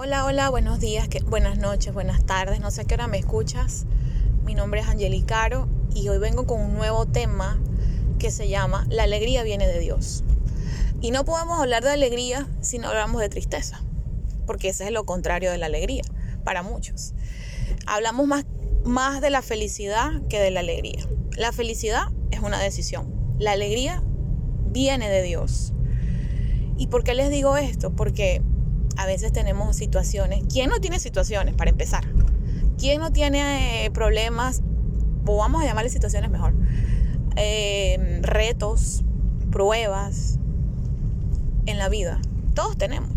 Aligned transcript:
Hola, 0.00 0.26
hola, 0.26 0.48
buenos 0.48 0.78
días, 0.78 1.08
buenas 1.24 1.58
noches, 1.58 1.92
buenas 1.92 2.24
tardes, 2.24 2.60
no 2.60 2.70
sé 2.70 2.82
a 2.82 2.84
qué 2.84 2.94
hora 2.94 3.08
me 3.08 3.18
escuchas. 3.18 3.84
Mi 4.44 4.54
nombre 4.54 4.78
es 4.78 4.86
Angelicaro 4.86 5.66
y 5.92 6.08
hoy 6.08 6.18
vengo 6.18 6.46
con 6.46 6.60
un 6.60 6.74
nuevo 6.74 7.06
tema 7.06 7.60
que 8.20 8.30
se 8.30 8.48
llama 8.48 8.86
La 8.90 9.02
alegría 9.02 9.42
viene 9.42 9.66
de 9.66 9.80
Dios. 9.80 10.22
Y 11.00 11.10
no 11.10 11.24
podemos 11.24 11.58
hablar 11.58 11.82
de 11.82 11.90
alegría 11.90 12.46
si 12.60 12.78
no 12.78 12.86
hablamos 12.86 13.20
de 13.20 13.28
tristeza, 13.28 13.82
porque 14.46 14.68
ese 14.68 14.84
es 14.84 14.92
lo 14.92 15.04
contrario 15.04 15.50
de 15.50 15.58
la 15.58 15.66
alegría 15.66 16.04
para 16.44 16.62
muchos. 16.62 17.12
Hablamos 17.84 18.28
más, 18.28 18.46
más 18.84 19.20
de 19.20 19.30
la 19.30 19.42
felicidad 19.42 20.12
que 20.28 20.38
de 20.38 20.52
la 20.52 20.60
alegría. 20.60 21.08
La 21.36 21.50
felicidad 21.50 22.04
es 22.30 22.38
una 22.38 22.60
decisión, 22.60 23.36
la 23.40 23.50
alegría 23.50 24.00
viene 24.64 25.10
de 25.10 25.22
Dios. 25.22 25.72
¿Y 26.76 26.86
por 26.86 27.02
qué 27.02 27.14
les 27.14 27.30
digo 27.30 27.56
esto? 27.56 27.90
Porque 27.96 28.42
a 28.98 29.06
veces 29.06 29.32
tenemos 29.32 29.76
situaciones. 29.76 30.42
¿Quién 30.52 30.68
no 30.68 30.80
tiene 30.80 30.98
situaciones, 30.98 31.54
para 31.54 31.70
empezar? 31.70 32.04
¿Quién 32.78 33.00
no 33.00 33.12
tiene 33.12 33.86
eh, 33.86 33.90
problemas, 33.92 34.60
o 35.24 35.36
vamos 35.36 35.62
a 35.62 35.66
llamarle 35.66 35.88
situaciones 35.88 36.30
mejor, 36.30 36.52
eh, 37.36 38.18
retos, 38.22 39.04
pruebas 39.52 40.40
en 41.66 41.78
la 41.78 41.88
vida? 41.88 42.20
Todos 42.54 42.76
tenemos. 42.76 43.10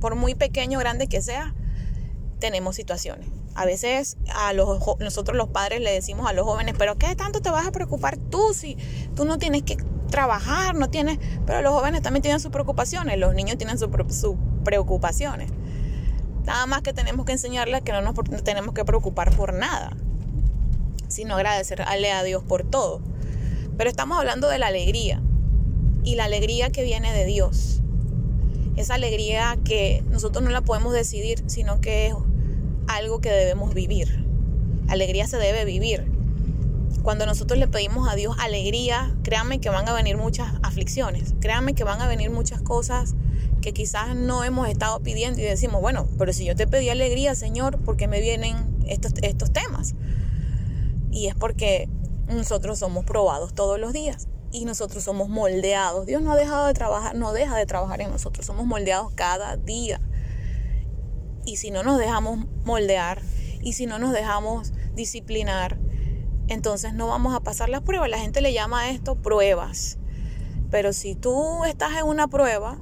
Por 0.00 0.16
muy 0.16 0.34
pequeño 0.34 0.78
o 0.78 0.80
grande 0.80 1.06
que 1.06 1.22
sea, 1.22 1.54
tenemos 2.40 2.74
situaciones. 2.74 3.28
A 3.54 3.64
veces 3.66 4.16
a 4.34 4.52
los, 4.52 4.80
nosotros 4.98 5.36
los 5.36 5.48
padres 5.48 5.80
le 5.80 5.92
decimos 5.92 6.28
a 6.28 6.32
los 6.32 6.44
jóvenes, 6.44 6.74
pero 6.76 6.98
¿qué 6.98 7.14
tanto 7.14 7.40
te 7.40 7.50
vas 7.50 7.68
a 7.68 7.72
preocupar 7.72 8.16
tú 8.16 8.52
si 8.52 8.76
tú 9.14 9.24
no 9.24 9.38
tienes 9.38 9.62
que 9.62 9.76
trabajar, 10.10 10.74
no 10.74 10.90
tienes, 10.90 11.20
pero 11.46 11.62
los 11.62 11.72
jóvenes 11.72 12.02
también 12.02 12.22
tienen 12.22 12.40
sus 12.40 12.50
preocupaciones, 12.50 13.16
los 13.16 13.32
niños 13.32 13.58
tienen 13.58 13.78
sus 13.78 13.90
preocupaciones. 14.64 15.50
Nada 16.44 16.66
más 16.66 16.82
que 16.82 16.92
tenemos 16.92 17.26
que 17.26 17.32
enseñarles 17.32 17.82
que 17.82 17.92
no 17.92 18.00
nos 18.00 18.14
tenemos 18.42 18.74
que 18.74 18.84
preocupar 18.84 19.34
por 19.36 19.52
nada, 19.52 19.96
sino 21.08 21.34
agradecerle 21.34 22.12
a 22.12 22.22
Dios 22.22 22.42
por 22.42 22.64
todo. 22.64 23.00
Pero 23.76 23.90
estamos 23.90 24.18
hablando 24.18 24.48
de 24.48 24.58
la 24.58 24.68
alegría 24.68 25.22
y 26.02 26.14
la 26.14 26.24
alegría 26.24 26.70
que 26.70 26.82
viene 26.82 27.12
de 27.12 27.24
Dios. 27.26 27.82
Esa 28.76 28.94
alegría 28.94 29.58
que 29.64 30.02
nosotros 30.10 30.42
no 30.42 30.50
la 30.50 30.62
podemos 30.62 30.92
decidir, 30.92 31.42
sino 31.46 31.80
que 31.80 32.08
es 32.08 32.14
algo 32.88 33.20
que 33.20 33.30
debemos 33.30 33.74
vivir. 33.74 34.26
alegría 34.88 35.26
se 35.26 35.36
debe 35.36 35.64
vivir. 35.64 36.10
Cuando 37.02 37.24
nosotros 37.24 37.58
le 37.58 37.68
pedimos 37.68 38.08
a 38.08 38.16
Dios 38.16 38.36
alegría, 38.38 39.14
créanme 39.22 39.60
que 39.60 39.70
van 39.70 39.88
a 39.88 39.92
venir 39.92 40.16
muchas 40.16 40.52
aflicciones, 40.62 41.34
créanme 41.40 41.74
que 41.74 41.84
van 41.84 42.00
a 42.00 42.08
venir 42.08 42.30
muchas 42.30 42.60
cosas 42.60 43.14
que 43.60 43.72
quizás 43.72 44.16
no 44.16 44.44
hemos 44.44 44.68
estado 44.68 45.00
pidiendo 45.00 45.40
y 45.40 45.44
decimos, 45.44 45.80
bueno, 45.80 46.08
pero 46.18 46.32
si 46.32 46.44
yo 46.44 46.56
te 46.56 46.66
pedí 46.66 46.88
alegría, 46.88 47.34
Señor, 47.34 47.78
¿por 47.80 47.96
qué 47.96 48.08
me 48.08 48.20
vienen 48.20 48.56
estos, 48.86 49.12
estos 49.22 49.52
temas? 49.52 49.94
Y 51.10 51.26
es 51.26 51.34
porque 51.34 51.88
nosotros 52.28 52.78
somos 52.78 53.04
probados 53.04 53.54
todos 53.54 53.78
los 53.78 53.92
días 53.92 54.28
y 54.52 54.64
nosotros 54.64 55.04
somos 55.04 55.28
moldeados. 55.28 56.06
Dios 56.06 56.22
no 56.22 56.32
ha 56.32 56.36
dejado 56.36 56.66
de 56.66 56.74
trabajar, 56.74 57.14
no 57.14 57.32
deja 57.32 57.56
de 57.56 57.66
trabajar 57.66 58.00
en 58.00 58.10
nosotros, 58.10 58.46
somos 58.46 58.66
moldeados 58.66 59.12
cada 59.14 59.56
día. 59.56 60.00
Y 61.44 61.56
si 61.56 61.70
no 61.70 61.82
nos 61.82 61.98
dejamos 61.98 62.46
moldear 62.64 63.20
y 63.62 63.74
si 63.74 63.86
no 63.86 63.98
nos 63.98 64.12
dejamos 64.12 64.72
disciplinar, 64.94 65.78
entonces 66.48 66.94
no 66.94 67.06
vamos 67.06 67.34
a 67.34 67.40
pasar 67.40 67.68
las 67.68 67.82
pruebas. 67.82 68.10
La 68.10 68.18
gente 68.18 68.40
le 68.40 68.52
llama 68.52 68.82
a 68.82 68.90
esto 68.90 69.16
pruebas. 69.16 69.98
Pero 70.70 70.92
si 70.92 71.14
tú 71.14 71.64
estás 71.64 71.96
en 71.96 72.06
una 72.06 72.28
prueba, 72.28 72.78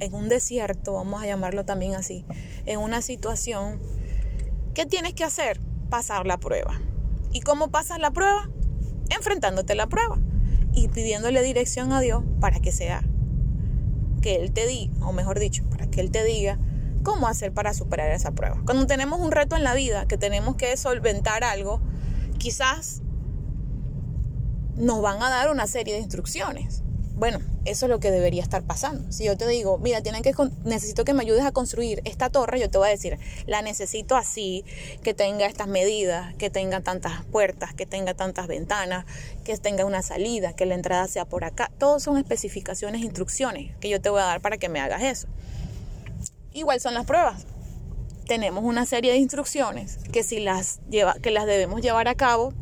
en 0.00 0.14
un 0.14 0.28
desierto, 0.28 0.94
vamos 0.94 1.22
a 1.22 1.26
llamarlo 1.26 1.64
también 1.64 1.94
así, 1.94 2.24
en 2.64 2.80
una 2.80 3.02
situación, 3.02 3.80
¿qué 4.74 4.86
tienes 4.86 5.14
que 5.14 5.24
hacer? 5.24 5.60
Pasar 5.90 6.26
la 6.26 6.38
prueba. 6.38 6.80
¿Y 7.32 7.40
cómo 7.40 7.70
pasas 7.70 7.98
la 7.98 8.10
prueba? 8.10 8.48
Enfrentándote 9.10 9.74
a 9.74 9.76
la 9.76 9.86
prueba 9.88 10.18
y 10.72 10.88
pidiéndole 10.88 11.42
dirección 11.42 11.92
a 11.92 12.00
Dios 12.00 12.22
para 12.40 12.60
que 12.60 12.72
sea 12.72 13.02
que 14.20 14.36
Él 14.36 14.52
te 14.52 14.66
diga, 14.66 14.92
o 15.06 15.12
mejor 15.12 15.38
dicho, 15.38 15.64
para 15.70 15.88
que 15.88 16.00
Él 16.00 16.10
te 16.10 16.24
diga 16.24 16.58
cómo 17.02 17.28
hacer 17.28 17.52
para 17.52 17.72
superar 17.72 18.10
esa 18.10 18.32
prueba. 18.32 18.60
Cuando 18.64 18.86
tenemos 18.86 19.20
un 19.20 19.30
reto 19.30 19.54
en 19.56 19.62
la 19.62 19.74
vida, 19.74 20.06
que 20.06 20.18
tenemos 20.18 20.56
que 20.56 20.76
solventar 20.76 21.44
algo, 21.44 21.80
quizás 22.38 23.02
nos 24.74 25.00
van 25.00 25.22
a 25.22 25.30
dar 25.30 25.50
una 25.50 25.66
serie 25.66 25.94
de 25.94 26.00
instrucciones. 26.00 26.82
Bueno, 27.14 27.38
eso 27.66 27.86
es 27.86 27.90
lo 27.90 28.00
que 28.00 28.10
debería 28.10 28.42
estar 28.42 28.62
pasando. 28.62 29.12
Si 29.12 29.24
yo 29.24 29.36
te 29.36 29.46
digo, 29.46 29.78
mira, 29.78 30.00
tienen 30.00 30.22
que 30.22 30.34
necesito 30.64 31.04
que 31.04 31.14
me 31.14 31.22
ayudes 31.22 31.44
a 31.44 31.52
construir 31.52 32.00
esta 32.04 32.30
torre, 32.30 32.60
yo 32.60 32.70
te 32.70 32.78
voy 32.78 32.88
a 32.88 32.90
decir, 32.90 33.18
la 33.46 33.62
necesito 33.62 34.16
así, 34.16 34.64
que 35.02 35.14
tenga 35.14 35.46
estas 35.46 35.68
medidas, 35.68 36.34
que 36.36 36.50
tenga 36.50 36.80
tantas 36.80 37.24
puertas, 37.24 37.74
que 37.74 37.86
tenga 37.86 38.14
tantas 38.14 38.46
ventanas, 38.46 39.04
que 39.44 39.56
tenga 39.58 39.84
una 39.84 40.02
salida, 40.02 40.54
que 40.54 40.66
la 40.66 40.74
entrada 40.74 41.06
sea 41.08 41.24
por 41.24 41.44
acá. 41.44 41.70
Todos 41.78 42.02
son 42.02 42.18
especificaciones, 42.18 43.02
instrucciones 43.02 43.76
que 43.78 43.88
yo 43.88 44.00
te 44.00 44.08
voy 44.08 44.20
a 44.20 44.24
dar 44.24 44.40
para 44.40 44.58
que 44.58 44.68
me 44.68 44.80
hagas 44.80 45.02
eso. 45.02 45.28
Igual 46.52 46.80
son 46.80 46.94
las 46.94 47.04
pruebas 47.04 47.46
tenemos 48.26 48.64
una 48.64 48.84
serie 48.86 49.12
de 49.12 49.18
instrucciones 49.18 49.98
que 50.12 50.22
si 50.22 50.40
las 50.40 50.80
lleva, 50.90 51.14
que 51.14 51.30
las 51.30 51.46
debemos 51.46 51.80
llevar 51.80 52.08
a 52.08 52.14
cabo 52.14 52.52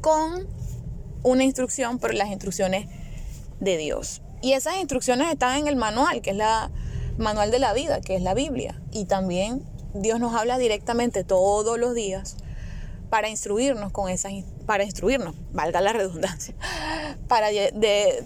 con 0.00 0.46
una 1.22 1.44
instrucción, 1.44 1.98
pero 1.98 2.14
las 2.14 2.28
instrucciones 2.28 2.86
de 3.62 3.76
Dios. 3.76 4.22
Y 4.42 4.54
esas 4.54 4.76
instrucciones 4.76 5.32
están 5.32 5.56
en 5.56 5.68
el 5.68 5.76
manual, 5.76 6.20
que 6.20 6.30
es 6.30 6.36
la 6.36 6.70
manual 7.16 7.50
de 7.50 7.60
la 7.60 7.72
vida, 7.72 8.00
que 8.00 8.16
es 8.16 8.22
la 8.22 8.34
Biblia. 8.34 8.80
Y 8.90 9.04
también 9.04 9.62
Dios 9.94 10.18
nos 10.18 10.34
habla 10.34 10.58
directamente 10.58 11.22
todos 11.22 11.78
los 11.78 11.94
días 11.94 12.36
para 13.08 13.28
instruirnos 13.28 13.92
con 13.92 14.08
esas 14.08 14.32
para 14.66 14.84
instruirnos, 14.84 15.34
valga 15.52 15.80
la 15.80 15.92
redundancia, 15.92 16.54
para, 17.28 17.48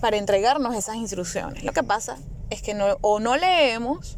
para 0.01 0.17
entregarnos 0.17 0.75
esas 0.75 0.97
instrucciones. 0.97 1.65
Lo 1.65 1.73
que 1.73 1.83
pasa 1.83 2.19
es 2.51 2.63
que 2.63 2.73
no, 2.73 2.97
o 3.01 3.19
no 3.19 3.37
leemos 3.37 4.17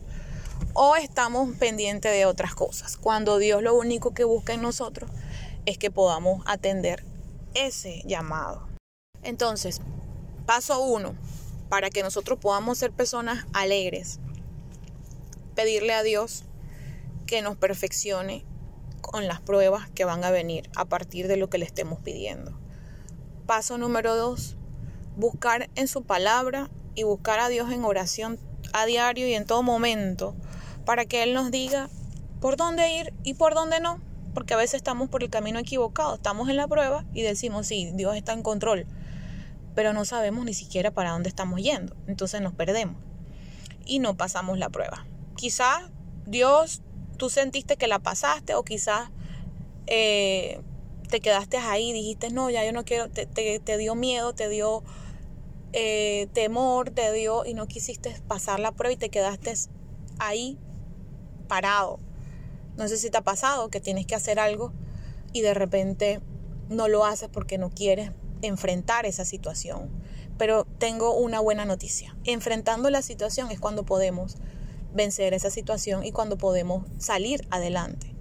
o 0.75 0.97
estamos 0.97 1.57
pendientes 1.57 2.13
de 2.13 2.27
otras 2.27 2.55
cosas, 2.55 2.97
cuando 2.97 3.39
Dios 3.39 3.63
lo 3.63 3.75
único 3.77 4.13
que 4.13 4.25
busca 4.25 4.53
en 4.53 4.63
nosotros 4.63 5.11
es 5.65 5.79
que 5.79 5.91
podamos 5.91 6.43
atender 6.47 7.05
ese 7.55 8.03
llamado. 8.05 8.69
Entonces, 9.23 9.81
paso 10.49 10.81
uno, 10.81 11.15
para 11.69 11.91
que 11.91 12.03
nosotros 12.03 12.39
podamos 12.39 12.79
ser 12.79 12.91
personas 12.91 13.45
alegres, 13.53 14.19
pedirle 15.55 15.93
a 15.93 16.03
Dios 16.03 16.45
que 17.27 17.43
nos 17.43 17.59
perfeccione 17.59 18.47
con 19.03 19.27
las 19.29 19.43
pruebas 19.43 19.91
que 19.91 20.07
van 20.07 20.25
a 20.25 20.31
venir 20.31 20.71
a 20.75 20.87
partir 20.87 21.29
de 21.29 21.37
lo 21.37 21.51
que 21.51 21.59
le 21.59 21.67
estemos 21.67 22.01
pidiendo. 22.01 22.59
Paso 23.45 23.77
número 23.77 24.17
dos, 24.17 24.57
buscar 25.19 25.69
en 25.75 25.87
su 25.87 26.05
palabra 26.05 26.71
y 26.95 27.03
buscar 27.03 27.41
a 27.41 27.51
Dios 27.51 27.71
en 27.71 27.85
oración 27.85 28.41
a 28.73 28.87
diario 28.87 29.29
y 29.29 29.35
en 29.35 29.45
todo 29.45 29.63
momento 29.63 30.35
para 30.87 31.05
que 31.05 31.25
Él 31.25 31.35
nos 31.35 31.51
diga 31.51 31.91
por 32.41 32.57
dónde 32.57 32.91
ir 32.91 33.13
y 33.23 33.35
por 33.35 33.53
dónde 33.53 33.81
no, 33.81 34.01
porque 34.33 34.55
a 34.55 34.57
veces 34.57 34.77
estamos 34.77 35.11
por 35.11 35.23
el 35.23 35.29
camino 35.29 35.59
equivocado, 35.59 36.15
estamos 36.15 36.49
en 36.49 36.57
la 36.57 36.67
prueba 36.67 37.05
y 37.13 37.21
decimos, 37.21 37.67
sí, 37.67 37.91
Dios 37.93 38.17
está 38.17 38.33
en 38.33 38.43
control, 38.43 38.87
pero 39.79 39.93
no 39.93 40.05
sabemos 40.05 40.45
ni 40.45 40.55
siquiera 40.55 40.91
para 40.91 41.13
dónde 41.13 41.29
estamos 41.29 41.63
yendo, 41.63 41.95
entonces 42.09 42.41
nos 42.41 42.53
perdemos 42.53 42.97
y 43.87 44.01
no 44.01 44.17
pasamos 44.17 44.59
la 44.59 44.71
prueba. 44.71 45.07
Quizás 45.37 45.85
Dios, 46.27 46.83
tú 47.17 47.31
sentiste 47.31 47.77
que 47.77 47.87
la 47.87 48.01
pasaste 48.01 48.57
o 48.57 48.65
quizás 48.65 49.11
eh, 49.87 50.61
te 51.09 51.21
quedaste 51.21 51.59
ahí 51.59 51.93
dijiste, 51.93 52.31
no, 52.31 52.51
ya 52.51 52.65
yo 52.65 52.73
no 52.73 52.85
quiero, 52.85 53.09
te, 53.09 53.27
te, 53.27 53.79
dio 53.79 53.95
miedo, 53.95 54.35
te 54.35 54.49
dio 54.49 54.83
eh, 55.73 56.27
temor, 56.33 56.91
te 56.91 57.13
dio 57.13 57.47
y 57.47 57.55
no 57.55 57.69
quisiste 57.69 58.21
pasar 58.27 58.59
la 58.59 58.73
prueba 58.73 58.95
y 58.95 58.97
te 58.97 59.11
quedaste 59.11 59.55
ahí 60.19 60.59
parado. 61.47 62.01
No 62.77 62.89
sé 62.89 62.97
si 62.97 63.11
te 63.11 63.19
ha 63.19 63.23
pasado 63.23 63.69
que 63.69 63.81
tienes 63.81 64.07
que 64.07 64.17
hacer 64.17 64.41
algo 64.41 64.73
y 65.33 65.43
de 65.43 65.55
repente 65.55 66.21
no 66.69 66.89
lo 66.89 67.05
haces 67.05 67.29
porque 67.29 67.59
no 67.59 67.71
quieres 67.71 68.11
enfrentar 68.43 69.07
esa 69.07 69.25
situación. 69.25 69.91
Pero 70.37 70.67
tengo 70.79 71.15
una 71.15 71.41
buena 71.41 71.65
noticia. 71.65 72.17
Enfrentando 72.25 72.91
la 72.91 73.03
situación 73.03 73.51
es 73.51 73.61
cuando 73.61 73.85
podemos 73.85 74.37
vencer 74.95 75.35
esa 75.35 75.51
situación 75.51 76.05
y 76.05 76.13
cuando 76.13 76.39
podemos 76.39 76.87
salir 76.99 77.47
adelante. 77.51 78.15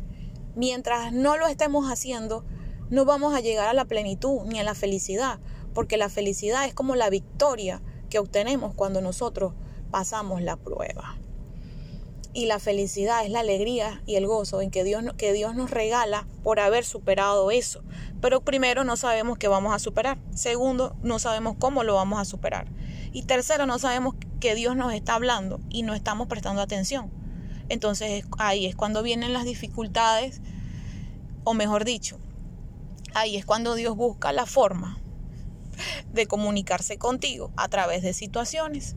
Mientras 0.56 1.14
no 1.14 1.38
lo 1.38 1.48
estemos 1.48 1.92
haciendo, 1.92 2.44
no 2.90 3.06
vamos 3.06 3.36
a 3.36 3.42
llegar 3.42 3.68
a 3.68 3.74
la 3.74 3.86
plenitud 3.86 4.42
ni 4.46 4.60
a 4.60 4.64
la 4.64 4.76
felicidad, 4.76 5.40
porque 5.74 5.98
la 5.98 6.10
felicidad 6.10 6.66
es 6.66 6.74
como 6.74 6.96
la 6.96 7.10
victoria 7.10 7.82
que 8.10 8.20
obtenemos 8.20 8.74
cuando 8.74 9.02
nosotros 9.02 9.54
pasamos 9.92 10.42
la 10.42 10.56
prueba 10.58 11.18
y 12.38 12.46
la 12.46 12.60
felicidad 12.60 13.26
es 13.26 13.32
la 13.32 13.40
alegría 13.40 14.04
y 14.06 14.14
el 14.14 14.28
gozo 14.28 14.62
en 14.62 14.70
que 14.70 14.84
Dios, 14.84 15.04
que 15.18 15.34
Dios 15.34 15.56
nos 15.56 15.72
regala 15.72 16.28
por 16.44 16.60
haber 16.60 16.86
superado 16.86 17.50
eso. 17.50 17.82
Pero 18.22 18.42
primero 18.42 18.84
no 18.84 18.96
sabemos 18.96 19.40
qué 19.40 19.48
vamos 19.48 19.74
a 19.74 19.80
superar. 19.80 20.20
Segundo, 20.36 20.96
no 21.02 21.18
sabemos 21.18 21.56
cómo 21.58 21.82
lo 21.82 21.96
vamos 21.96 22.20
a 22.20 22.26
superar. 22.26 22.68
Y 23.12 23.24
tercero, 23.24 23.66
no 23.66 23.80
sabemos 23.80 24.14
que 24.40 24.54
Dios 24.54 24.76
nos 24.76 24.94
está 24.94 25.16
hablando 25.16 25.60
y 25.72 25.82
no 25.82 25.96
estamos 25.96 26.28
prestando 26.28 26.62
atención. 26.62 27.10
Entonces 27.70 28.24
ahí 28.38 28.68
es 28.68 28.76
cuando 28.76 29.02
vienen 29.02 29.34
las 29.34 29.46
dificultades, 29.46 30.40
o 31.44 31.56
mejor 31.56 31.86
dicho, 31.86 32.20
ahí 33.16 33.36
es 33.36 33.48
cuando 33.48 33.74
Dios 33.74 33.96
busca 33.96 34.32
la 34.32 34.46
forma 34.46 35.00
de 36.14 36.28
comunicarse 36.28 37.00
contigo 37.00 37.52
a 37.58 37.68
través 37.68 38.04
de 38.04 38.14
situaciones. 38.14 38.96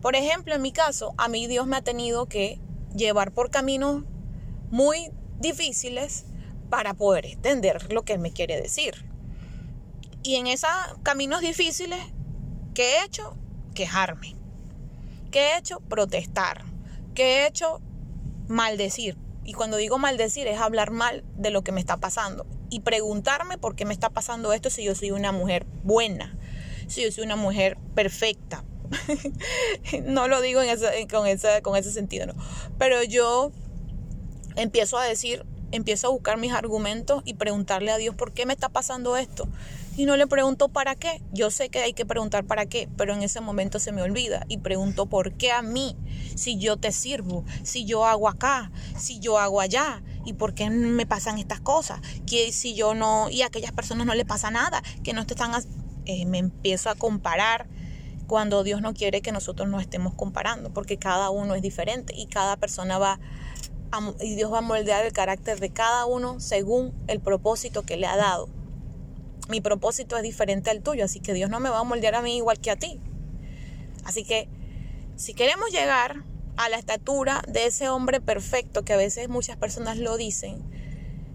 Por 0.00 0.16
ejemplo, 0.16 0.54
en 0.54 0.62
mi 0.62 0.72
caso, 0.72 1.12
a 1.18 1.28
mí 1.28 1.46
Dios 1.46 1.66
me 1.66 1.76
ha 1.76 1.82
tenido 1.82 2.24
que 2.24 2.58
llevar 3.04 3.32
por 3.32 3.50
caminos 3.50 4.04
muy 4.70 5.10
difíciles 5.38 6.26
para 6.68 6.94
poder 6.94 7.26
entender 7.26 7.92
lo 7.92 8.04
que 8.04 8.18
me 8.18 8.32
quiere 8.32 8.60
decir. 8.60 9.04
Y 10.22 10.36
en 10.36 10.46
esos 10.46 10.70
caminos 11.02 11.40
difíciles, 11.40 12.00
¿qué 12.74 12.96
he 12.98 13.04
hecho? 13.04 13.36
Quejarme. 13.74 14.36
¿Qué 15.30 15.40
he 15.40 15.58
hecho? 15.58 15.80
Protestar. 15.80 16.64
¿Qué 17.14 17.22
he 17.24 17.46
hecho? 17.46 17.80
Maldecir. 18.48 19.16
Y 19.44 19.54
cuando 19.54 19.78
digo 19.78 19.98
maldecir 19.98 20.46
es 20.46 20.60
hablar 20.60 20.90
mal 20.90 21.24
de 21.36 21.50
lo 21.50 21.62
que 21.62 21.72
me 21.72 21.80
está 21.80 21.96
pasando. 21.96 22.46
Y 22.68 22.80
preguntarme 22.80 23.58
por 23.58 23.74
qué 23.74 23.84
me 23.84 23.94
está 23.94 24.10
pasando 24.10 24.52
esto 24.52 24.70
si 24.70 24.84
yo 24.84 24.94
soy 24.94 25.10
una 25.10 25.32
mujer 25.32 25.66
buena, 25.82 26.36
si 26.86 27.02
yo 27.02 27.10
soy 27.10 27.24
una 27.24 27.36
mujer 27.36 27.78
perfecta. 27.94 28.64
no 30.04 30.28
lo 30.28 30.40
digo 30.40 30.60
con, 31.10 31.26
ese, 31.26 31.62
con 31.62 31.76
ese 31.76 31.92
sentido. 31.92 32.34
Pero 32.78 33.02
yo 33.02 33.52
empiezo 34.56 34.98
a 34.98 35.04
decir, 35.04 35.44
empiezo 35.72 36.08
a 36.08 36.10
buscar 36.10 36.38
mis 36.38 36.52
argumentos 36.52 37.22
y 37.24 37.34
preguntarle 37.34 37.90
a 37.90 37.96
Dios 37.96 38.14
por 38.14 38.32
qué 38.32 38.46
me 38.46 38.52
está 38.52 38.68
pasando 38.68 39.16
esto. 39.16 39.48
Y 39.96 40.06
no 40.06 40.16
le 40.16 40.26
pregunto 40.26 40.68
para 40.68 40.94
qué. 40.94 41.20
Yo 41.32 41.50
sé 41.50 41.68
que 41.68 41.80
hay 41.80 41.92
que 41.92 42.06
preguntar 42.06 42.44
para 42.44 42.66
qué, 42.66 42.88
pero 42.96 43.12
en 43.12 43.22
ese 43.22 43.40
momento 43.40 43.78
se 43.78 43.92
me 43.92 44.02
olvida 44.02 44.46
y 44.48 44.58
pregunto 44.58 45.06
por 45.06 45.32
qué 45.34 45.50
a 45.52 45.62
mí, 45.62 45.96
si 46.36 46.58
yo 46.58 46.76
te 46.76 46.92
sirvo, 46.92 47.44
si 47.62 47.84
yo 47.84 48.06
hago 48.06 48.28
acá, 48.28 48.70
si 48.96 49.20
yo 49.20 49.38
hago 49.38 49.60
allá, 49.60 50.02
y 50.24 50.32
por 50.34 50.54
qué 50.54 50.70
me 50.70 51.06
pasan 51.06 51.38
estas 51.38 51.60
cosas, 51.60 52.00
que 52.26 52.52
si 52.52 52.74
yo 52.74 52.94
no, 52.94 53.28
y 53.30 53.42
a 53.42 53.46
aquellas 53.46 53.72
personas 53.72 54.06
no 54.06 54.14
le 54.14 54.24
pasa 54.24 54.50
nada, 54.50 54.82
que 55.02 55.12
no 55.12 55.26
te 55.26 55.34
están, 55.34 55.52
eh, 56.06 56.24
me 56.26 56.38
empiezo 56.38 56.88
a 56.90 56.94
comparar 56.94 57.68
cuando 58.30 58.62
Dios 58.62 58.80
no 58.80 58.94
quiere 58.94 59.22
que 59.22 59.32
nosotros 59.32 59.68
nos 59.68 59.82
estemos 59.82 60.14
comparando, 60.14 60.72
porque 60.72 60.98
cada 60.98 61.30
uno 61.30 61.56
es 61.56 61.62
diferente 61.62 62.14
y 62.16 62.26
cada 62.26 62.56
persona 62.56 62.96
va 62.96 63.18
y 64.20 64.36
Dios 64.36 64.52
va 64.52 64.58
a 64.58 64.60
moldear 64.60 65.04
el 65.04 65.12
carácter 65.12 65.58
de 65.58 65.70
cada 65.70 66.06
uno 66.06 66.38
según 66.38 66.94
el 67.08 67.18
propósito 67.18 67.82
que 67.82 67.96
le 67.96 68.06
ha 68.06 68.16
dado. 68.16 68.48
Mi 69.48 69.60
propósito 69.60 70.16
es 70.16 70.22
diferente 70.22 70.70
al 70.70 70.80
tuyo, 70.80 71.06
así 71.06 71.18
que 71.18 71.34
Dios 71.34 71.50
no 71.50 71.58
me 71.58 71.70
va 71.70 71.80
a 71.80 71.82
moldear 71.82 72.14
a 72.14 72.22
mí 72.22 72.36
igual 72.36 72.60
que 72.60 72.70
a 72.70 72.76
ti. 72.76 73.00
Así 74.04 74.22
que 74.22 74.48
si 75.16 75.34
queremos 75.34 75.72
llegar 75.72 76.22
a 76.56 76.68
la 76.68 76.76
estatura 76.76 77.42
de 77.48 77.66
ese 77.66 77.88
hombre 77.88 78.20
perfecto 78.20 78.84
que 78.84 78.92
a 78.92 78.96
veces 78.96 79.28
muchas 79.28 79.56
personas 79.56 79.98
lo 79.98 80.16
dicen, 80.16 80.62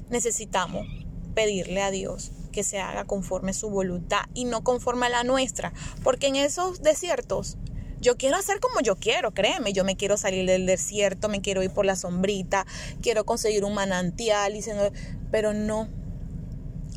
necesitamos 0.10 0.88
pedirle 1.34 1.82
a 1.82 1.92
Dios 1.92 2.32
que 2.56 2.63
se 2.63 2.80
haga 2.80 3.04
conforme 3.04 3.54
su 3.54 3.69
voluntad 3.69 4.22
y 4.34 4.46
no 4.46 4.63
conforme 4.63 5.07
a 5.07 5.10
la 5.10 5.24
nuestra, 5.25 5.74
porque 6.04 6.28
en 6.28 6.38
esos 6.38 6.81
desiertos 6.81 7.57
yo 8.00 8.16
quiero 8.16 8.38
hacer 8.38 8.62
como 8.62 8.80
yo 8.80 8.96
quiero, 8.96 9.34
créeme, 9.34 9.74
yo 9.74 9.84
me 9.84 9.98
quiero 9.98 10.16
salir 10.16 10.48
del 10.48 10.66
desierto, 10.66 11.28
me 11.28 11.42
quiero 11.42 11.63
ir 11.63 11.72
por 11.72 11.86
la 11.86 11.96
sombrita, 11.96 12.66
quiero 13.02 13.25
conseguir 13.25 13.66
un 13.66 13.74
manantial, 13.74 14.56
y 14.56 14.63
pero 15.31 15.54
no. 15.54 15.90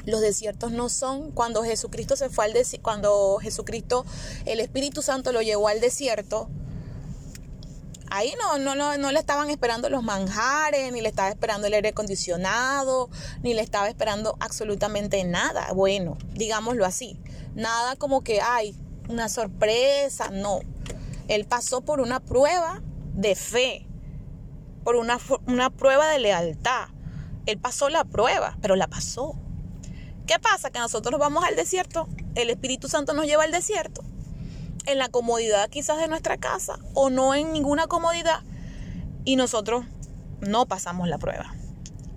Los 0.04 0.20
desiertos 0.20 0.70
no 0.70 0.88
son 0.88 1.32
cuando 1.32 1.64
Jesucristo 1.64 2.16
se 2.16 2.30
fue 2.30 2.44
al 2.44 2.52
desierto, 2.52 2.84
cuando 2.84 3.38
Jesucristo, 3.42 4.06
el 4.46 4.60
Espíritu 4.60 5.02
Santo 5.02 5.32
lo 5.32 5.42
llevó 5.42 5.68
al 5.68 5.80
desierto. 5.80 6.48
Ahí 8.10 8.34
no, 8.38 8.58
no, 8.58 8.96
no, 8.96 9.12
le 9.12 9.18
estaban 9.18 9.50
esperando 9.50 9.90
los 9.90 10.02
manjares, 10.02 10.92
ni 10.92 11.00
le 11.00 11.08
estaba 11.08 11.28
esperando 11.28 11.66
el 11.66 11.74
aire 11.74 11.90
acondicionado, 11.90 13.10
ni 13.42 13.54
le 13.54 13.62
estaba 13.62 13.88
esperando 13.88 14.36
absolutamente 14.40 15.22
nada. 15.24 15.72
Bueno, 15.72 16.16
digámoslo 16.34 16.84
así. 16.84 17.20
Nada 17.54 17.96
como 17.96 18.22
que 18.22 18.40
hay 18.40 18.74
una 19.08 19.28
sorpresa, 19.28 20.30
no. 20.30 20.60
Él 21.28 21.44
pasó 21.44 21.82
por 21.82 22.00
una 22.00 22.20
prueba 22.20 22.82
de 23.14 23.34
fe, 23.34 23.86
por 24.84 24.96
una, 24.96 25.18
una 25.46 25.70
prueba 25.70 26.08
de 26.08 26.18
lealtad. 26.18 26.88
Él 27.46 27.58
pasó 27.58 27.88
la 27.88 28.04
prueba, 28.04 28.56
pero 28.60 28.76
la 28.76 28.86
pasó. 28.86 29.34
¿Qué 30.26 30.38
pasa? 30.38 30.70
Que 30.70 30.78
nosotros 30.78 31.18
vamos 31.18 31.44
al 31.44 31.56
desierto, 31.56 32.06
el 32.34 32.50
Espíritu 32.50 32.88
Santo 32.88 33.14
nos 33.14 33.24
lleva 33.24 33.44
al 33.44 33.50
desierto, 33.50 34.02
en 34.88 34.98
la 34.98 35.08
comodidad 35.08 35.70
quizás 35.70 35.98
de 35.98 36.08
nuestra 36.08 36.38
casa 36.38 36.78
o 36.94 37.10
no 37.10 37.34
en 37.34 37.52
ninguna 37.52 37.86
comodidad 37.86 38.42
y 39.24 39.36
nosotros 39.36 39.84
no 40.40 40.66
pasamos 40.66 41.08
la 41.08 41.18
prueba. 41.18 41.54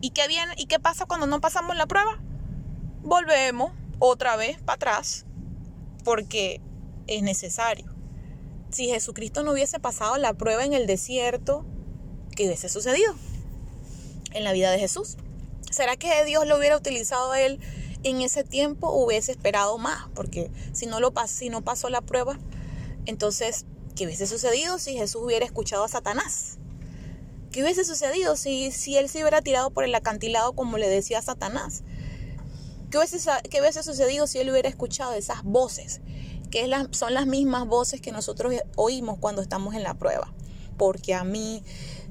¿Y 0.01 0.11
qué 0.11 0.27
viene? 0.27 0.53
¿Y 0.57 0.65
qué 0.65 0.79
pasa 0.79 1.05
cuando 1.05 1.27
no 1.27 1.41
pasamos 1.41 1.75
la 1.75 1.85
prueba? 1.85 2.19
Volvemos 3.03 3.71
otra 3.99 4.35
vez 4.35 4.59
para 4.61 4.75
atrás 4.75 5.25
porque 6.03 6.61
es 7.07 7.21
necesario 7.21 7.91
si 8.71 8.87
Jesucristo 8.87 9.43
no 9.43 9.51
hubiese 9.51 9.79
pasado 9.79 10.17
la 10.17 10.33
prueba 10.33 10.63
en 10.63 10.73
el 10.73 10.87
desierto, 10.87 11.65
¿qué 12.35 12.45
hubiese 12.45 12.69
sucedido 12.69 13.13
en 14.31 14.43
la 14.43 14.53
vida 14.53 14.71
de 14.71 14.79
Jesús? 14.79 15.17
¿Será 15.69 15.97
que 15.97 16.25
Dios 16.25 16.47
lo 16.47 16.57
hubiera 16.57 16.77
utilizado 16.77 17.31
a 17.31 17.41
él 17.41 17.59
en 18.03 18.21
ese 18.21 18.43
tiempo 18.43 18.91
hubiese 18.91 19.31
esperado 19.31 19.77
más? 19.77 20.09
Porque 20.15 20.51
si 20.73 20.85
no, 20.85 20.99
lo, 20.99 21.13
si 21.27 21.49
no 21.49 21.61
pasó 21.61 21.89
la 21.89 22.01
prueba, 22.01 22.39
entonces, 23.05 23.65
¿qué 23.95 24.05
hubiese 24.05 24.27
sucedido 24.27 24.79
si 24.79 24.93
Jesús 24.93 25.21
hubiera 25.23 25.45
escuchado 25.45 25.83
a 25.83 25.87
Satanás? 25.87 26.57
¿Qué 27.51 27.63
hubiese 27.63 27.83
sucedido 27.83 28.35
si, 28.37 28.71
si 28.71 28.97
él 28.97 29.09
se 29.09 29.21
hubiera 29.21 29.41
tirado 29.41 29.71
por 29.71 29.83
el 29.83 29.93
acantilado 29.93 30.53
como 30.53 30.77
le 30.77 30.87
decía 30.87 31.19
a 31.19 31.21
Satanás? 31.21 31.83
¿Qué 32.89 32.97
hubiese, 32.97 33.17
¿Qué 33.49 33.61
hubiese 33.61 33.83
sucedido 33.83 34.27
si 34.27 34.39
él 34.39 34.49
hubiera 34.49 34.69
escuchado 34.69 35.13
esas 35.13 35.43
voces 35.43 36.01
que 36.51 36.69
son 36.91 37.13
las 37.13 37.25
mismas 37.25 37.65
voces 37.65 38.01
que 38.01 38.11
nosotros 38.11 38.53
oímos 38.75 39.17
cuando 39.17 39.41
estamos 39.41 39.73
en 39.73 39.81
la 39.81 39.95
prueba. 39.95 40.31
Porque 40.77 41.15
a 41.15 41.23
mí, 41.23 41.63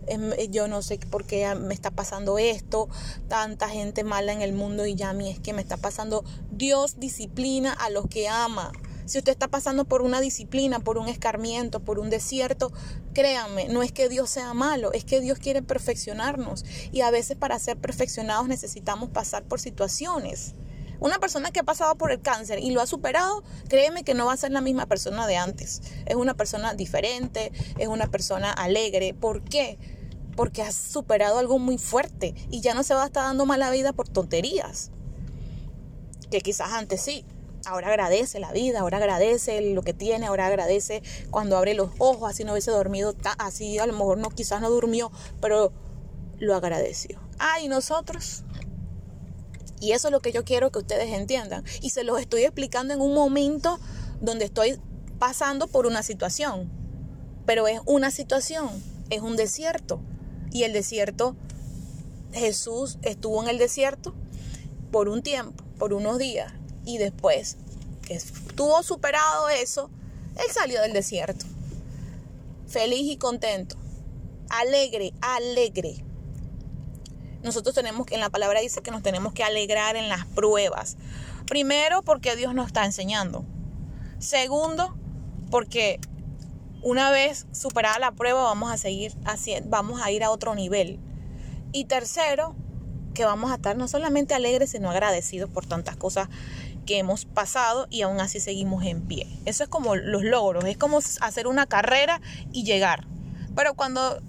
em, 0.07 0.33
yo 0.51 0.67
no 0.67 0.83
sé 0.83 0.99
por 0.99 1.27
qué 1.27 1.55
me 1.55 1.75
está 1.75 1.91
pasando 1.91 2.39
esto, 2.39 2.89
tanta 3.29 3.69
gente 3.69 4.03
mala 4.03 4.33
en 4.33 4.41
el 4.41 4.53
mundo 4.53 4.87
y 4.87 4.95
ya 4.95 5.11
a 5.11 5.13
mí 5.13 5.31
es 5.31 5.39
que 5.39 5.53
me 5.53 5.61
está 5.61 5.77
pasando. 5.77 6.25
Dios 6.51 6.99
disciplina 6.99 7.73
a 7.73 7.91
los 7.91 8.07
que 8.09 8.29
ama. 8.29 8.73
Si 9.11 9.19
usted 9.19 9.33
está 9.33 9.49
pasando 9.49 9.87
por 9.87 10.03
una 10.03 10.21
disciplina, 10.21 10.79
por 10.79 10.97
un 10.97 11.09
escarmiento, 11.09 11.81
por 11.81 11.99
un 11.99 12.11
desierto, 12.11 12.71
créanme, 13.13 13.67
no 13.67 13.83
es 13.83 13.91
que 13.91 14.09
Dios 14.09 14.31
sea 14.31 14.55
malo, 14.55 14.93
es 14.93 15.05
que 15.05 15.21
Dios 15.21 15.41
quiere 15.41 15.63
perfeccionarnos. 15.63 16.65
Y 16.93 17.01
a 17.01 17.11
veces 17.11 17.37
para 17.37 17.59
ser 17.59 17.77
perfeccionados 17.77 18.47
necesitamos 18.47 19.11
pasar 19.11 19.43
por 19.43 19.59
situaciones. 19.59 20.55
Una 21.01 21.19
persona 21.19 21.51
que 21.51 21.59
ha 21.59 21.65
pasado 21.65 21.97
por 21.97 22.13
el 22.13 22.21
cáncer 22.21 22.61
y 22.61 22.71
lo 22.71 22.81
ha 22.81 22.87
superado, 22.87 23.43
créeme 23.69 24.05
que 24.05 24.15
no 24.15 24.27
va 24.27 24.35
a 24.35 24.37
ser 24.37 24.53
la 24.53 24.61
misma 24.61 24.87
persona 24.87 25.27
de 25.27 25.37
antes. 25.37 25.83
Es 26.07 26.15
una 26.15 26.35
persona 26.35 26.75
diferente, 26.75 27.51
es 27.79 27.89
una 27.89 28.07
persona 28.13 28.53
alegre. 28.53 29.13
¿Por 29.13 29.43
qué? 29.43 29.77
Porque 30.37 30.63
has 30.63 30.77
superado 30.77 31.41
algo 31.41 31.59
muy 31.59 31.79
fuerte 31.79 32.37
y 32.49 32.61
ya 32.61 32.75
no 32.75 32.85
se 32.85 32.95
va 32.95 33.03
a 33.03 33.07
estar 33.07 33.25
dando 33.25 33.45
mala 33.45 33.73
vida 33.73 33.93
por 33.93 34.09
tonterías. 34.09 34.93
Que 36.31 36.41
quizás 36.43 36.71
antes 36.75 37.01
sí. 37.01 37.25
Ahora 37.67 37.89
agradece 37.89 38.41
la 38.41 38.53
vida, 38.53 38.81
ahora 38.81 38.99
agradece 38.99 39.61
lo 39.61 39.83
que 39.83 39.93
tiene, 39.93 40.27
ahora 40.27 40.47
agradece 40.47 41.03
cuando 41.31 41.57
abre 41.57 41.75
los 41.75 41.91
ojos, 41.99 42.31
así 42.31 42.45
no 42.45 42.53
hubiese 42.53 42.71
dormido, 42.71 43.15
así 43.39 43.79
a 43.79 43.87
lo 43.87 43.93
mejor 43.93 44.19
no, 44.19 44.31
quizás 44.31 44.61
no 44.61 44.71
durmió, 44.71 45.13
pero 45.41 45.73
lo 46.39 46.55
agradeció. 46.55 47.21
Ah, 47.39 47.61
y 47.61 47.69
nosotros, 47.69 48.45
y 49.81 49.93
eso 49.93 50.09
es 50.09 50.13
lo 50.13 50.21
que 50.21 50.31
yo 50.31 50.45
quiero 50.45 50.71
que 50.71 50.79
ustedes 50.79 51.13
entiendan. 51.13 51.65
Y 51.81 51.91
se 51.91 52.05
los 52.05 52.21
estoy 52.21 52.43
explicando 52.43 52.93
en 52.93 53.01
un 53.01 53.15
momento 53.15 53.81
donde 54.21 54.45
estoy 54.45 54.79
pasando 55.19 55.67
por 55.69 55.87
una 55.87 56.03
situación. 56.03 56.71
Pero 57.47 57.67
es 57.67 57.81
una 57.87 58.11
situación, 58.11 58.69
es 59.09 59.23
un 59.23 59.37
desierto. 59.37 60.01
Y 60.53 60.65
el 60.65 60.75
desierto, 60.75 61.35
Jesús 62.33 62.99
estuvo 63.03 63.43
en 63.43 63.49
el 63.49 63.59
desierto 63.59 64.15
por 64.93 65.09
un 65.09 65.23
tiempo, 65.23 65.65
por 65.79 65.95
unos 65.95 66.19
días. 66.19 66.53
Y 66.85 66.99
después 66.99 67.57
que 68.03 68.15
estuvo 68.15 68.83
superado 68.83 69.49
eso, 69.49 69.91
Él 70.37 70.53
salió 70.53 70.81
del 70.83 70.93
desierto. 70.93 71.47
Feliz 72.67 73.11
y 73.11 73.17
contento. 73.17 73.77
Alegre, 74.49 75.13
alegre 75.21 76.05
nosotros 77.43 77.75
tenemos 77.75 78.07
que, 78.07 78.15
en 78.15 78.21
la 78.21 78.31
palabra 78.31 78.61
dice 78.61 78.83
que 78.83 78.91
nos 78.91 79.03
tenemos 79.03 79.33
que 79.33 79.43
alegrar 79.43 79.97
en 79.97 80.09
las 80.09 80.27
pruebas. 80.27 80.97
Primero, 81.47 82.03
porque 82.03 82.37
Dios 82.37 82.55
nos 82.55 82.67
está 82.67 82.85
enseñando. 82.85 83.45
Segundo, 84.19 84.95
porque 85.51 86.01
una 86.83 87.11
vez 87.11 87.47
superada 87.53 87.99
la 87.99 88.13
prueba 88.13 88.43
vamos 88.43 88.71
a 88.71 88.77
seguir 88.77 89.15
haciendo, 89.25 89.71
vamos 89.71 90.01
a 90.03 90.11
ir 90.11 90.23
a 90.23 90.31
otro 90.31 90.55
nivel. 90.55 91.01
Y 91.73 91.87
tercero, 91.87 92.55
que 93.15 93.25
vamos 93.25 93.51
a 93.51 93.55
estar 93.57 93.77
no 93.77 93.89
solamente 93.89 94.35
alegres, 94.35 94.71
sino 94.71 94.91
agradecidos 94.91 95.51
por 95.51 95.67
tantas 95.67 95.97
cosas 95.97 96.29
que 96.91 96.99
hemos 96.99 97.25
pasado 97.25 97.87
y 97.89 98.03
aún 98.03 98.19
así 98.19 98.41
seguimos 98.41 98.85
en 98.85 99.03
pie. 99.03 99.29
Eso 99.45 99.63
es 99.63 99.69
como 99.69 99.95
los 99.95 100.25
logros, 100.25 100.65
es 100.65 100.77
como 100.77 100.99
hacer 101.21 101.47
una 101.47 101.67
carrera 101.67 102.21
y 102.51 102.65
llegar. 102.65 103.07
Pero 103.55 103.75
cuando 103.75 104.21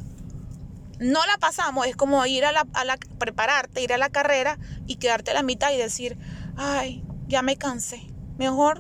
no 1.00 1.26
la 1.26 1.40
pasamos, 1.40 1.88
es 1.88 1.96
como 1.96 2.24
ir 2.28 2.46
a 2.46 2.52
la, 2.52 2.68
a 2.74 2.86
la, 2.86 2.98
prepararte, 3.18 3.82
ir 3.82 3.94
a 3.94 3.98
la 3.98 4.10
carrera 4.10 4.60
y 4.86 4.98
quedarte 4.98 5.32
a 5.32 5.34
la 5.34 5.42
mitad 5.42 5.74
y 5.74 5.78
decir, 5.78 6.20
ay, 6.56 7.04
ya 7.28 7.42
me 7.42 7.58
cansé, 7.58 8.06
mejor 8.38 8.80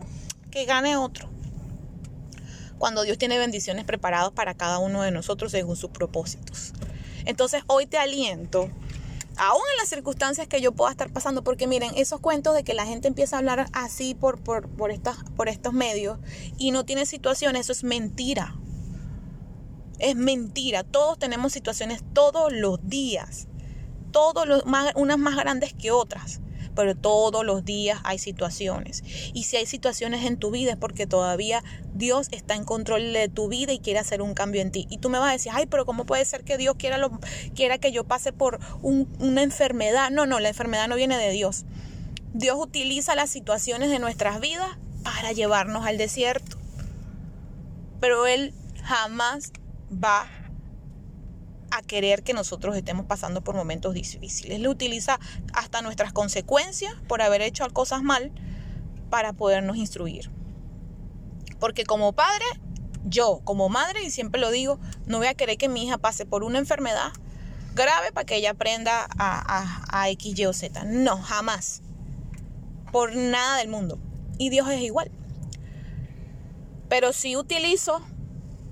que 0.51 0.65
gane 0.65 0.95
otro. 0.95 1.27
Cuando 2.77 3.01
Dios 3.01 3.17
tiene 3.17 3.39
bendiciones 3.39 3.83
preparadas 3.83 4.29
para 4.29 4.53
cada 4.53 4.77
uno 4.77 5.01
de 5.01 5.09
nosotros 5.09 5.51
según 5.51 5.75
sus 5.75 5.89
propósitos. 5.89 6.73
Entonces 7.25 7.63
hoy 7.65 7.87
te 7.87 7.97
aliento, 7.97 8.69
aún 9.37 9.61
en 9.71 9.77
las 9.77 9.89
circunstancias 9.89 10.47
que 10.47 10.61
yo 10.61 10.71
pueda 10.71 10.91
estar 10.91 11.11
pasando, 11.11 11.43
porque 11.43 11.67
miren, 11.67 11.91
esos 11.95 12.19
cuentos 12.19 12.53
de 12.55 12.63
que 12.63 12.73
la 12.73 12.85
gente 12.85 13.07
empieza 13.07 13.35
a 13.35 13.39
hablar 13.39 13.67
así 13.73 14.15
por, 14.15 14.39
por, 14.41 14.69
por, 14.69 14.91
por 15.35 15.49
estos 15.49 15.73
medios 15.73 16.19
y 16.57 16.71
no 16.71 16.85
tiene 16.85 17.05
situaciones, 17.05 17.61
eso 17.61 17.71
es 17.71 17.83
mentira. 17.83 18.55
Es 19.99 20.15
mentira. 20.15 20.83
Todos 20.83 21.19
tenemos 21.19 21.53
situaciones 21.53 22.03
todos 22.13 22.51
los 22.51 22.79
días. 22.87 23.47
Todos 24.11 24.47
los 24.47 24.65
más, 24.65 24.91
unas 24.95 25.17
más 25.17 25.35
grandes 25.35 25.73
que 25.73 25.91
otras. 25.91 26.41
Pero 26.75 26.95
todos 26.95 27.45
los 27.45 27.65
días 27.65 27.99
hay 28.03 28.19
situaciones. 28.19 29.03
Y 29.33 29.43
si 29.43 29.57
hay 29.57 29.65
situaciones 29.65 30.25
en 30.25 30.37
tu 30.37 30.51
vida 30.51 30.71
es 30.71 30.77
porque 30.77 31.07
todavía 31.07 31.63
Dios 31.93 32.27
está 32.31 32.55
en 32.55 32.63
control 32.63 33.13
de 33.13 33.29
tu 33.29 33.47
vida 33.47 33.73
y 33.73 33.79
quiere 33.79 33.99
hacer 33.99 34.21
un 34.21 34.33
cambio 34.33 34.61
en 34.61 34.71
ti. 34.71 34.87
Y 34.89 34.97
tú 34.97 35.09
me 35.09 35.19
vas 35.19 35.29
a 35.29 35.33
decir, 35.33 35.51
ay, 35.53 35.65
pero 35.65 35.85
¿cómo 35.85 36.05
puede 36.05 36.25
ser 36.25 36.43
que 36.43 36.57
Dios 36.57 36.75
quiera, 36.77 36.99
quiera 37.55 37.77
que 37.77 37.91
yo 37.91 38.03
pase 38.03 38.33
por 38.33 38.59
un, 38.81 39.07
una 39.19 39.43
enfermedad? 39.43 40.11
No, 40.11 40.25
no, 40.25 40.39
la 40.39 40.49
enfermedad 40.49 40.87
no 40.87 40.95
viene 40.95 41.17
de 41.17 41.31
Dios. 41.31 41.65
Dios 42.33 42.57
utiliza 42.57 43.15
las 43.15 43.29
situaciones 43.29 43.89
de 43.89 43.99
nuestras 43.99 44.39
vidas 44.39 44.69
para 45.03 45.31
llevarnos 45.33 45.85
al 45.85 45.97
desierto. 45.97 46.57
Pero 47.99 48.25
Él 48.25 48.53
jamás 48.83 49.51
va 49.91 50.27
a 51.71 51.81
querer 51.81 52.23
que 52.23 52.33
nosotros 52.33 52.75
estemos 52.75 53.05
pasando 53.05 53.41
por 53.41 53.55
momentos 53.55 53.93
difíciles. 53.93 54.59
Le 54.59 54.67
utiliza 54.67 55.19
hasta 55.53 55.81
nuestras 55.81 56.13
consecuencias 56.13 56.93
por 57.07 57.21
haber 57.21 57.41
hecho 57.41 57.67
cosas 57.71 58.03
mal 58.03 58.31
para 59.09 59.33
podernos 59.33 59.77
instruir. 59.77 60.29
Porque 61.59 61.85
como 61.85 62.13
padre, 62.13 62.45
yo 63.03 63.41
como 63.43 63.69
madre, 63.69 64.03
y 64.03 64.11
siempre 64.11 64.41
lo 64.41 64.51
digo, 64.51 64.79
no 65.05 65.17
voy 65.17 65.27
a 65.27 65.33
querer 65.33 65.57
que 65.57 65.69
mi 65.69 65.85
hija 65.85 65.97
pase 65.97 66.25
por 66.25 66.43
una 66.43 66.59
enfermedad 66.59 67.11
grave 67.73 68.11
para 68.11 68.25
que 68.25 68.35
ella 68.35 68.51
aprenda 68.51 69.07
a, 69.17 69.87
a, 69.87 70.01
a 70.01 70.09
X, 70.09 70.37
Y 70.37 70.45
o 70.45 70.53
Z. 70.53 70.83
No, 70.83 71.17
jamás. 71.17 71.81
Por 72.91 73.15
nada 73.15 73.57
del 73.57 73.69
mundo. 73.69 73.99
Y 74.37 74.49
Dios 74.49 74.69
es 74.69 74.81
igual. 74.81 75.11
Pero 76.89 77.13
si 77.13 77.37
utilizo 77.37 78.01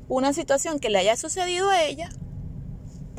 una 0.10 0.34
situación 0.34 0.79
que 0.79 0.89
le 0.89 0.98
haya 0.98 1.15
sucedido 1.15 1.70
a 1.70 1.84
ella 1.84 2.10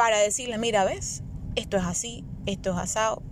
para 0.00 0.16
decirle, 0.16 0.56
mira, 0.56 0.82
ves, 0.86 1.22
esto 1.56 1.76
es 1.76 1.82
así, 1.84 2.24
esto 2.46 2.70
es 2.70 2.78
asado, 2.78 3.22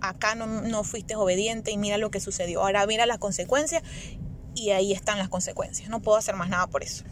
acá 0.00 0.34
no, 0.34 0.48
no 0.48 0.82
fuiste 0.82 1.14
obediente 1.14 1.70
y 1.70 1.76
mira 1.76 1.96
lo 1.96 2.10
que 2.10 2.18
sucedió. 2.18 2.60
Ahora 2.60 2.84
mira 2.88 3.06
las 3.06 3.18
consecuencias 3.18 3.84
y 4.52 4.70
ahí 4.70 4.92
están 4.92 5.18
las 5.18 5.28
consecuencias. 5.28 5.88
No 5.88 6.02
puedo 6.02 6.18
hacer 6.18 6.34
más 6.34 6.48
nada 6.48 6.66
por 6.66 6.82
eso. 6.82 7.04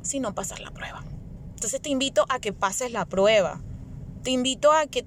Sino 0.00 0.34
pasar 0.34 0.60
la 0.60 0.70
prueba. 0.70 1.04
Entonces 1.50 1.82
te 1.82 1.90
invito 1.90 2.24
a 2.30 2.40
que 2.40 2.54
pases 2.54 2.92
la 2.92 3.04
prueba. 3.04 3.60
Te 4.22 4.30
invito 4.30 4.72
a 4.72 4.86
que, 4.86 5.04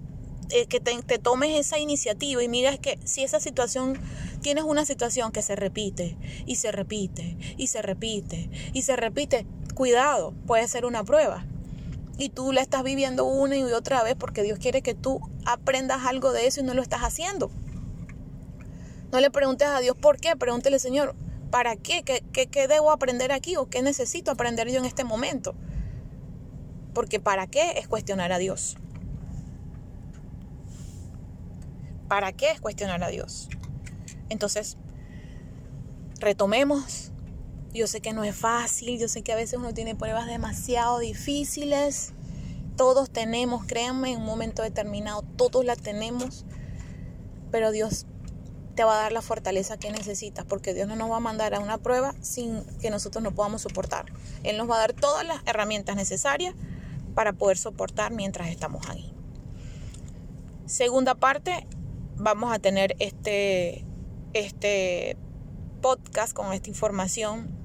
eh, 0.51 0.67
que 0.67 0.79
te, 0.79 0.95
te, 1.01 1.17
tomes 1.17 1.59
esa 1.59 1.79
iniciativa 1.79 2.43
y 2.43 2.47
mires 2.47 2.77
que 2.77 2.99
si 3.03 3.23
esa 3.23 3.39
situación, 3.39 3.99
tienes 4.43 4.63
una 4.63 4.85
situación 4.85 5.31
que 5.31 5.41
se 5.41 5.55
repite 5.55 6.19
y 6.45 6.57
se 6.57 6.71
repite 6.71 7.35
y 7.57 7.65
se 7.65 7.81
repite 7.81 8.51
y 8.73 8.83
se 8.83 8.95
repite, 8.95 9.47
cuidado, 9.73 10.35
puede 10.45 10.67
ser 10.67 10.85
una 10.85 11.03
prueba. 11.03 11.47
Y 12.17 12.29
tú 12.29 12.51
la 12.51 12.61
estás 12.61 12.83
viviendo 12.83 13.25
una 13.25 13.57
y 13.57 13.63
otra 13.63 14.03
vez 14.03 14.15
porque 14.17 14.43
Dios 14.43 14.59
quiere 14.59 14.81
que 14.81 14.93
tú 14.93 15.19
aprendas 15.45 16.05
algo 16.05 16.31
de 16.31 16.47
eso 16.47 16.61
y 16.61 16.63
no 16.63 16.73
lo 16.73 16.81
estás 16.81 17.01
haciendo. 17.01 17.51
No 19.11 19.19
le 19.19 19.31
preguntes 19.31 19.67
a 19.67 19.79
Dios 19.79 19.95
por 19.95 20.17
qué, 20.17 20.35
pregúntele, 20.35 20.79
Señor, 20.79 21.15
¿para 21.51 21.75
qué? 21.75 22.03
¿Qué, 22.03 22.21
qué? 22.47 22.67
debo 22.67 22.91
aprender 22.91 23.31
aquí 23.31 23.55
o 23.55 23.69
qué 23.69 23.81
necesito 23.81 24.31
aprender 24.31 24.69
yo 24.69 24.79
en 24.79 24.85
este 24.85 25.03
momento? 25.03 25.55
Porque 26.93 27.19
para 27.19 27.47
qué 27.47 27.77
es 27.77 27.87
cuestionar 27.87 28.31
a 28.31 28.37
Dios. 28.37 28.77
¿Para 32.07 32.31
qué 32.33 32.51
es 32.51 32.61
cuestionar 32.61 33.03
a 33.03 33.07
Dios? 33.09 33.49
Entonces, 34.29 34.77
retomemos 36.19 37.11
yo 37.75 37.87
sé 37.87 37.99
que 37.99 38.13
no 38.13 38.23
es 38.23 38.35
fácil, 38.35 38.97
yo 38.97 39.09
sé 39.09 39.21
que 39.21 39.33
a 39.33 39.35
veces 39.35 39.59
uno 39.59 39.73
tiene 39.73 39.95
pruebas 39.95 40.27
demasiado 40.27 40.99
difíciles. 40.99 42.13
Todos 42.77 43.09
tenemos, 43.09 43.65
créanme, 43.65 44.13
en 44.13 44.19
un 44.19 44.25
momento 44.25 44.61
determinado, 44.63 45.23
todos 45.35 45.65
la 45.65 45.75
tenemos. 45.75 46.45
Pero 47.51 47.71
Dios 47.71 48.05
te 48.75 48.83
va 48.85 48.99
a 48.99 49.03
dar 49.03 49.11
la 49.11 49.21
fortaleza 49.21 49.77
que 49.77 49.91
necesitas, 49.91 50.45
porque 50.45 50.73
Dios 50.73 50.87
no 50.87 50.95
nos 50.95 51.11
va 51.11 51.17
a 51.17 51.21
mandar 51.21 51.53
a 51.53 51.59
una 51.59 51.77
prueba 51.77 52.15
sin 52.21 52.63
que 52.79 52.89
nosotros 52.89 53.21
no 53.23 53.35
podamos 53.35 53.61
soportar. 53.61 54.05
Él 54.43 54.57
nos 54.57 54.69
va 54.69 54.75
a 54.75 54.79
dar 54.79 54.93
todas 54.93 55.25
las 55.25 55.41
herramientas 55.45 55.97
necesarias 55.97 56.55
para 57.13 57.33
poder 57.33 57.57
soportar 57.57 58.13
mientras 58.13 58.49
estamos 58.49 58.87
ahí. 58.89 59.13
Segunda 60.65 61.15
parte, 61.15 61.67
vamos 62.15 62.53
a 62.53 62.59
tener 62.59 62.95
este, 62.99 63.85
este 64.33 65.17
podcast 65.81 66.33
con 66.33 66.53
esta 66.53 66.69
información 66.69 67.64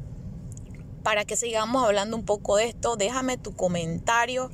para 1.03 1.25
que 1.25 1.37
sigamos 1.37 1.85
hablando 1.85 2.17
un 2.17 2.25
poco 2.25 2.57
de 2.57 2.67
esto. 2.67 2.97
Déjame 2.97 3.37
tu 3.37 3.55
comentario. 3.55 4.51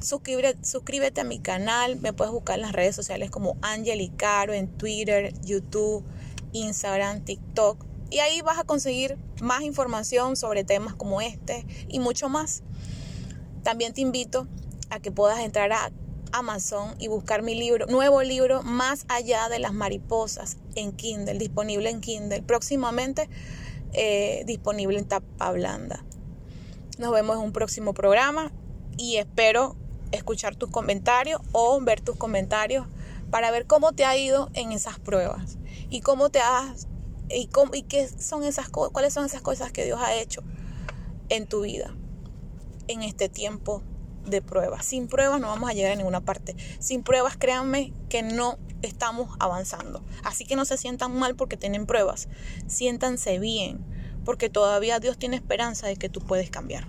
Suscríbete, 0.00 1.20
a 1.20 1.24
mi 1.24 1.38
canal. 1.38 1.96
Me 2.00 2.12
puedes 2.12 2.32
buscar 2.32 2.56
en 2.56 2.62
las 2.62 2.72
redes 2.72 2.94
sociales 2.94 3.30
como 3.30 3.56
Angel 3.62 4.12
Caro 4.16 4.52
en 4.52 4.68
Twitter, 4.68 5.32
YouTube, 5.42 6.04
Instagram, 6.52 7.24
TikTok. 7.24 7.84
Y 8.10 8.18
ahí 8.20 8.40
vas 8.40 8.58
a 8.58 8.64
conseguir 8.64 9.18
más 9.40 9.62
información 9.62 10.36
sobre 10.36 10.64
temas 10.64 10.94
como 10.94 11.20
este 11.20 11.66
y 11.88 11.98
mucho 11.98 12.28
más. 12.28 12.62
También 13.62 13.94
te 13.94 14.00
invito 14.00 14.46
a 14.90 15.00
que 15.00 15.10
puedas 15.10 15.40
entrar 15.40 15.72
a 15.72 15.90
Amazon 16.32 16.94
y 16.98 17.08
buscar 17.08 17.42
mi 17.42 17.54
libro, 17.54 17.86
nuevo 17.86 18.22
libro, 18.22 18.62
Más 18.62 19.06
allá 19.08 19.48
de 19.48 19.58
las 19.58 19.72
mariposas, 19.72 20.58
en 20.74 20.92
Kindle, 20.92 21.38
disponible 21.38 21.90
en 21.90 22.00
Kindle. 22.00 22.42
Próximamente 22.42 23.28
eh, 23.92 24.42
disponible 24.46 24.98
en 24.98 25.06
tapa 25.06 25.52
blanda. 25.52 26.04
Nos 26.98 27.12
vemos 27.12 27.36
en 27.36 27.42
un 27.42 27.52
próximo 27.52 27.94
programa 27.94 28.52
y 28.96 29.16
espero 29.16 29.76
escuchar 30.12 30.56
tus 30.56 30.70
comentarios 30.70 31.40
o 31.52 31.80
ver 31.80 32.00
tus 32.00 32.16
comentarios 32.16 32.86
para 33.30 33.50
ver 33.50 33.66
cómo 33.66 33.92
te 33.92 34.04
ha 34.04 34.16
ido 34.16 34.50
en 34.54 34.72
esas 34.72 34.98
pruebas 34.98 35.58
y 35.90 36.00
cómo 36.00 36.30
te 36.30 36.40
has 36.40 36.86
y, 37.28 37.48
cómo, 37.48 37.74
y 37.74 37.82
qué 37.82 38.08
son 38.08 38.44
esas 38.44 38.68
cuáles 38.68 39.12
son 39.12 39.26
esas 39.26 39.42
cosas 39.42 39.72
que 39.72 39.84
Dios 39.84 40.00
ha 40.00 40.14
hecho 40.14 40.42
en 41.28 41.46
tu 41.46 41.62
vida 41.62 41.92
en 42.88 43.02
este 43.02 43.28
tiempo 43.28 43.82
de 44.24 44.42
pruebas. 44.42 44.84
Sin 44.84 45.08
pruebas 45.08 45.40
no 45.40 45.48
vamos 45.48 45.70
a 45.70 45.72
llegar 45.72 45.92
a 45.92 45.96
ninguna 45.96 46.20
parte. 46.20 46.56
Sin 46.78 47.02
pruebas, 47.02 47.36
créanme 47.36 47.92
que 48.08 48.22
no 48.22 48.58
estamos 48.82 49.36
avanzando. 49.38 50.02
Así 50.22 50.44
que 50.44 50.56
no 50.56 50.64
se 50.64 50.76
sientan 50.76 51.16
mal 51.18 51.36
porque 51.36 51.56
tienen 51.56 51.86
pruebas. 51.86 52.28
Siéntanse 52.66 53.38
bien, 53.38 53.84
porque 54.24 54.48
todavía 54.48 55.00
Dios 55.00 55.18
tiene 55.18 55.36
esperanza 55.36 55.86
de 55.86 55.96
que 55.96 56.08
tú 56.08 56.20
puedes 56.20 56.50
cambiar. 56.50 56.86